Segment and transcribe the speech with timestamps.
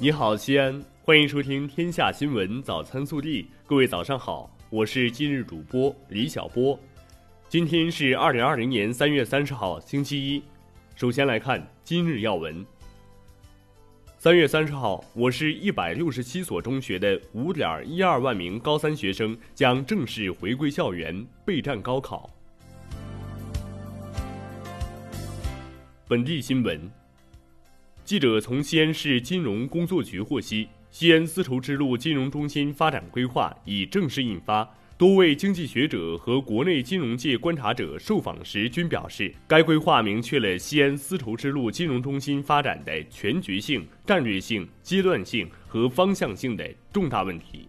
[0.00, 3.42] 你好，西安，欢迎收听《天下新闻早餐速递》。
[3.66, 6.78] 各位早上好，我是今日主播李小波。
[7.48, 10.40] 今天是二零二零年三月三十号，星期一。
[10.94, 12.64] 首先来看今日要闻。
[14.18, 22.30] 三月三十号，我市一百六十七所中学的五点一二万名高三学生将正式回归校园备战高考。
[26.06, 26.88] 本地新闻。
[28.08, 34.66] 记者从西安市金融工作局获悉，西安丝绸之路金融中心发展规划已正式印发。
[34.96, 47.68] 多位经济学者和国内金融界观察者受访时均表示，该规划明确了西安丝绸之路金融中心发展的全局性、战略性、阶段性和方向性的重大问题。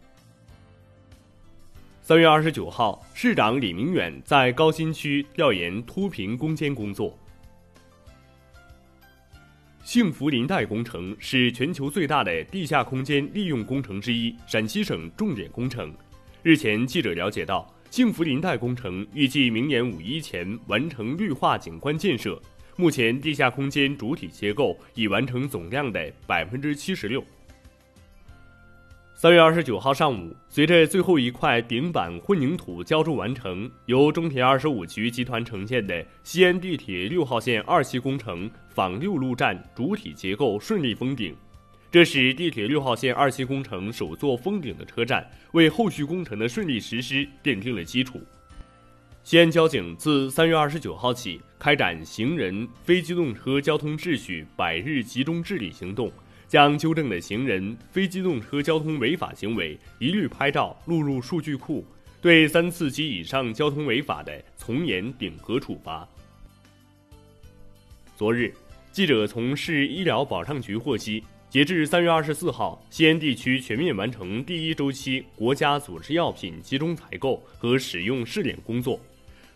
[2.01, 7.19] 三月二十九号，市长李明远在高新区调研脱贫攻坚工作。
[9.89, 15.91] 幸福林带工程是全球最大的地下空间利用工程之一，陕西省重点工程。
[16.43, 22.39] 日前，记者了解到，幸福林带工程预计明年五一前完成绿化景观建设。
[22.75, 27.25] 目前，地下空间主体结构已完成总量的百分之七十六。
[29.21, 41.35] 三月二十九号上午，随着最后一块顶板混凝土浇筑完成，由中铁二十五局集团承建的西安地铁六号线二期工程仿六路站主体结构顺利封顶，
[41.91, 48.21] 这是地铁六号线二期工程首座封顶的车站为后续工程的顺利实施奠定了基础。
[49.25, 56.09] 西安交警自三月二十九号起开展行人、非机动车交通秩序百日集中治理行动。
[56.49, 61.85] 将纠正的行人、非机动车交通违法行为一律拍照录入数据库，
[62.19, 66.09] 对三次及以上交通违法的从严顶格处罚。
[68.17, 68.51] 昨日，
[68.91, 78.99] 记者从市医疗保障局获悉，截至三月二十四号，西安地区全面完成第一周期国家组织药品集中采购和使用试点工作。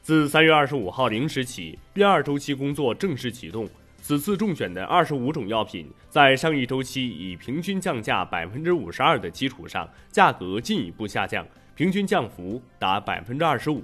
[0.03, 3.67] 自三月二十五号零时起，第二周期工作正式启动。
[4.03, 13.81] 此次中选的二十五种药品，在上一周期以平均降价百分之五十二的基础上，价格进一步下降，平均降幅达百分之二十五。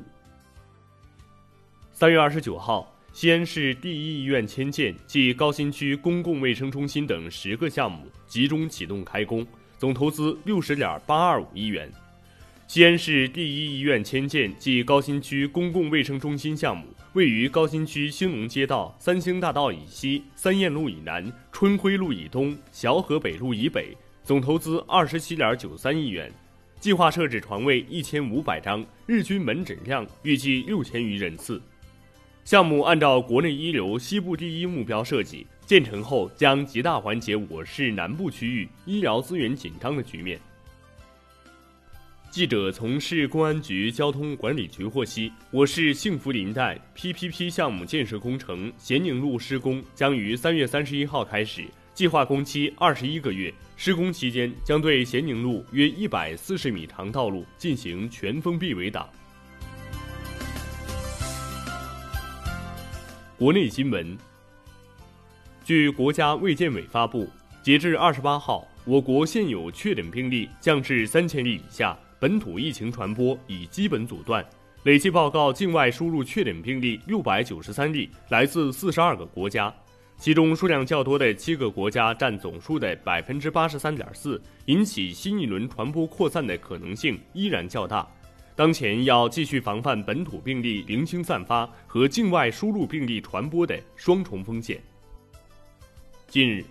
[1.94, 9.48] 三月二十九号，西安市第一医院迁建暨高新区公共卫生中心等十个项目集中启动开工，
[9.78, 11.90] 总投资六十点八二五亿元。
[12.70, 26.32] 西安市第一医院迁建暨高新区公共卫生中心项目位于高新区兴隆街道三星大道以西、三燕路以南、春晖路以东、小河北路以北，总投资二十七点九三亿元，
[26.80, 31.60] 计划设置床位一千五百张，日均门诊量预计六千余人次。
[32.44, 40.40] 项目按照国内一流、西部第一目标设计，建成后将极大缓解我市南部区域医疗资源紧张的局面。
[42.30, 53.52] 记者从市公安局交通管理局获悉，我市幸福林带 PPP 项目建设工程咸宁路施工将于三月三十一号开始，计划工期二十一个月。
[53.76, 59.10] 施工期间将对咸宁路约一百四十米长道路进行全封闭围挡。
[63.40, 64.16] 国内新闻，
[65.66, 67.28] 据国家卫健委发布，
[67.64, 71.98] 截至二十八号，我国现有确诊病例降至三千例以下。
[72.20, 74.46] 本土疫情传播已基本阻断，
[74.84, 79.74] 累计报告境外输入确诊病例六百九十三例，来自四十二个国家，
[80.18, 88.06] 其中数量较多的七个国家占总数的百分之八十三点四，引起新一轮传播扩散的可能性依然较大。
[88.54, 94.78] 当前要继续防范本土病例零星散发和境外输入病例传播的双重风险。
[96.28, 96.66] 近日。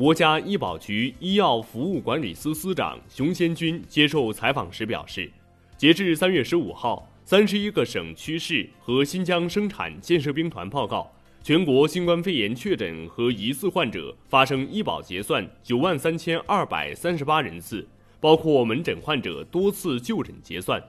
[0.00, 5.30] 国家医保局医药服务管理司司长熊先军接受采访时表示，
[5.76, 11.12] 截至三月十五号，三十一个省区市和新疆生产建设兵团报告，
[11.42, 17.86] 全国新冠肺炎确诊和疑似患者发生医保结算九万三千二百三十八人次，
[18.20, 20.82] 包括门诊患者多次就诊结算，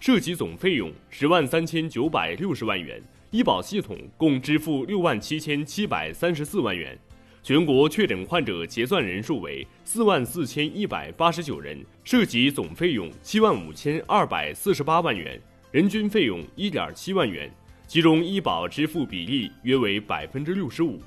[0.00, 6.98] 涉及总费用十万三千九百六十万元，医保系统共支付六万七千七百三十四万元。
[7.44, 15.38] 全国确诊患者结算人数为四万四千一百八十九人，涉及总费用七万五千二百四十八万元，
[15.70, 17.54] 人均费用一点七万元，
[17.86, 20.98] 其中医保支付比例约为百分之六十五。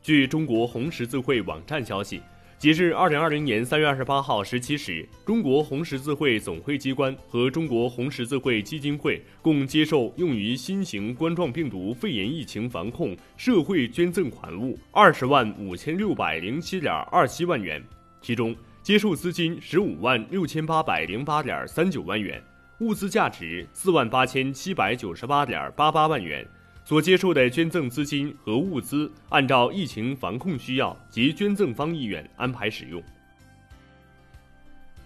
[0.00, 2.22] 据中国红十字会网站消息，
[2.58, 17.80] 截至二零二零年三月二十八号十七时，中国红十字会总会机关和中国红十字会基金会共接受用于新型冠状病毒肺炎疫情防控社会捐赠款物二十万五千六百零七点二七万元，
[18.20, 18.52] 其中
[18.82, 22.42] 接受资金十五万六千八百零八点三九万元，
[22.80, 26.44] 物资价值四万八千七百九十八点八八万元。
[26.88, 33.02] 所接受的捐赠资金和物资，按照疫情防控需要及捐赠方意愿安排使用。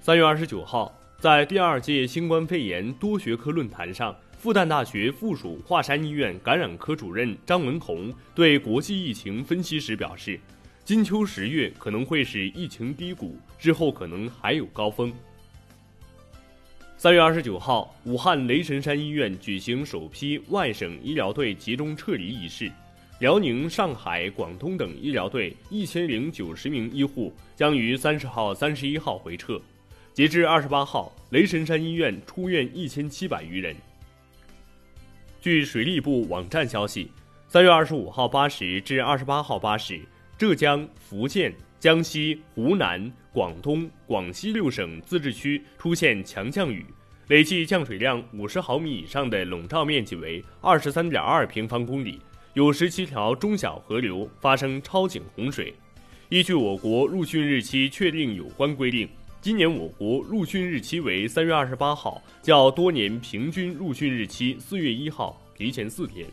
[0.00, 10.38] 三月二十九号，在第二届新冠肺炎多学科论坛上，复旦大学附属华山医院感染科主任张文宏对国际疫情分析时表示，
[10.84, 15.12] 金秋十月可能会是疫情低谷，之后可能还有高峰。
[17.02, 22.70] 三月二十九号，武汉雷神山医院举行首批外省医疗队集中撤离仪式，
[23.18, 29.60] 辽宁、上海、广东等医疗队一千零九十名医护将于三十号、三十一号回撤。
[30.14, 33.74] 截至二十八号，雷神山医院出院一千七百余人。
[35.40, 37.10] 据水利部网站消息，
[37.48, 40.00] 三月二十五号八时至二十八号八时，
[40.38, 41.52] 浙江、福建。
[41.82, 46.86] 江西、湖南、广东、广西六省自治区出现强降雨，
[47.26, 52.20] 累计降水量五十毫米以上的笼罩面积为二十三点二平方公里，
[52.54, 55.74] 有十七条中小河流发生超警洪水。
[56.28, 59.08] 依据我国入汛日期确定有关规定，
[59.40, 66.28] 今年我国入汛日期为三月二十八号，较多年平均入汛日期四月一号提前四天。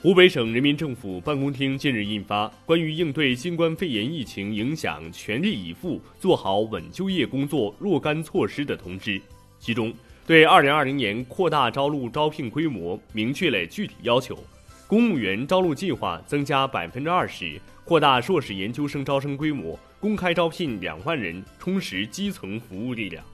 [0.00, 9.20] 湖北省人民政府办公厅近日印发《关于应对新冠肺炎疫情影响全力以赴做好稳就业工作若干措施》的通知，
[9.58, 9.92] 其中
[10.24, 14.38] 对2020年扩大招录招聘规模明确了具体要求：
[14.86, 23.24] 公务员招录计划增加百分之二十，扩大硕士研究生招生规模，公开招聘两万人，充实基层服务力量。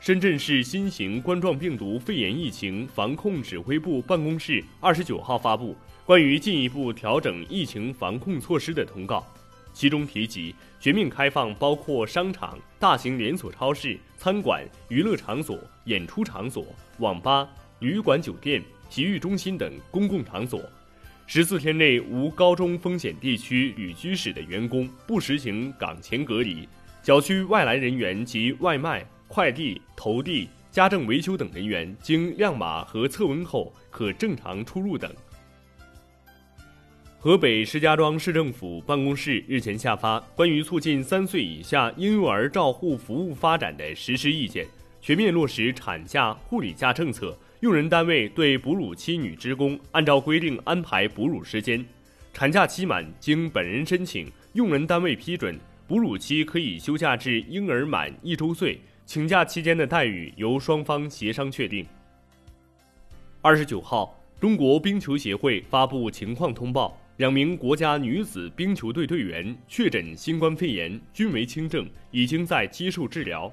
[0.00, 9.26] 深圳市新型冠状病毒肺炎疫情防控指挥部办公室二十九号发布关于进一步调整疫情防控措施的通告，
[9.72, 16.64] 其中提及全面开放包括商场、大型连锁超市、餐馆、娱乐场所、演出场所、
[16.98, 17.46] 网吧、
[17.80, 20.62] 旅馆、酒店、体育中心等公共场所，
[21.26, 26.66] 十四天内无高中风险地区旅居史的员工不实行岗前隔离，
[27.02, 29.04] 小区外来人员及外卖。
[29.28, 35.14] 快递、投递、家政维修等人员经亮码和测温后可正常出入等。
[37.20, 44.66] 河北石家庄市政府办公室日前下发关于促进三岁以下婴幼儿照护服务发展的实施意见，
[45.00, 47.36] 全面落实产假、护理假政策。
[47.60, 51.84] 用人单位对哺乳期女职工按照规定安排哺乳时间，
[52.32, 55.58] 产假期满经本人申请、用人单位批准，
[55.88, 58.80] 哺乳期可以休假至婴儿满一周岁。
[59.08, 61.82] 请假期间的待遇由双方协商确定。
[63.40, 73.50] 二十九号，中国冰球协会发布情况通报，两名国家女子冰球队队员确诊新冠肺炎，均为轻症，已经在接受治疗。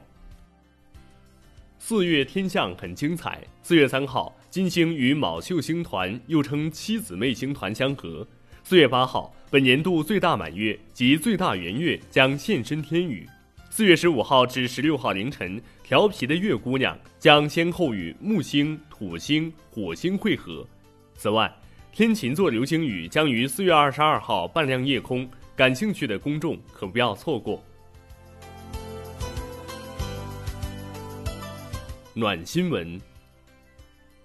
[1.79, 3.41] 四月天象很精彩。
[3.63, 8.27] 四月三号，金星与卯宿星团又称七姊妹星团相合。
[8.61, 13.25] 四月八号，本年度最大满月及最大圆月将现身天宇。
[13.75, 20.65] 四月十五号至十六号凌晨，调皮的月姑娘将先后与木星、土星、火星会合。
[21.13, 21.53] 此外，
[21.91, 27.61] 天琴座流星雨将于四月二十二号半亮夜空，感兴趣的公众可不要错过。
[32.13, 32.97] 暖新闻：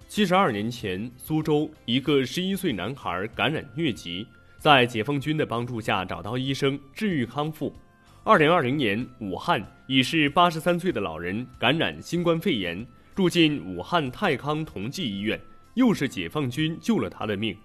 [0.07, 4.25] 七十二年前，苏州一个十一岁男孩感染疟疾，
[4.61, 7.75] 在解放军的帮助下找到医生治愈康复。
[8.23, 15.41] 二零二零年，武汉已是八十三岁的老人感染新冠肺炎，住进武汉泰康同济医院，
[15.73, 17.57] 又是解放军救了他的命。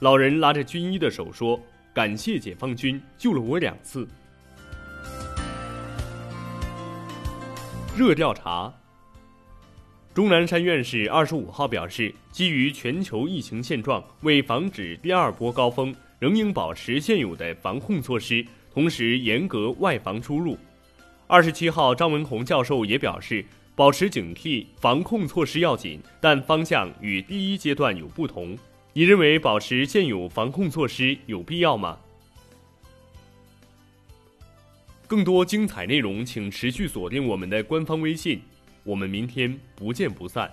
[0.00, 1.58] 老人拉着军医的手说
[1.94, 4.06] ：“感谢解放军救了我两次。”
[7.96, 8.74] 热调查。
[10.12, 18.46] 钟南山院士二十五号表示，基于全球疫情现状，为防止第二波高峰，仍应保持现有的防控措施。
[18.72, 20.56] 同时严格外防输入。
[21.26, 28.56] 二十七号，张文宏教授也表示，保持警惕，防控措施要紧，但方向与第一阶段有不同。
[28.92, 31.98] 你认为保持现有防控措施有必要吗？
[35.08, 38.40] 更多精彩内容，请持续锁定我们的官方微信。
[38.84, 40.48] 我们明天不见不散。